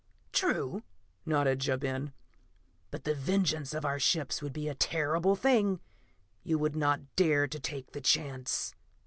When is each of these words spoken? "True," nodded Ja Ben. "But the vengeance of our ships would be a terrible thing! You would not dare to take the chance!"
"True," 0.31 0.81
nodded 1.27 1.63
Ja 1.67 1.77
Ben. 1.77 2.11
"But 2.89 3.03
the 3.03 3.13
vengeance 3.13 3.71
of 3.71 3.85
our 3.85 3.99
ships 3.99 4.41
would 4.41 4.51
be 4.51 4.67
a 4.67 4.73
terrible 4.73 5.35
thing! 5.35 5.79
You 6.43 6.57
would 6.57 6.75
not 6.75 7.15
dare 7.15 7.45
to 7.45 7.59
take 7.59 7.91
the 7.91 8.01
chance!" 8.01 8.73